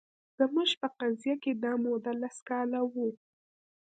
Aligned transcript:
زموږ 0.37 0.69
په 0.81 0.87
قضیه 0.99 1.35
کې 1.43 1.51
دا 1.63 1.71
موده 1.83 2.13
لس 2.21 2.37
کاله 2.49 2.81
وه 2.93 3.07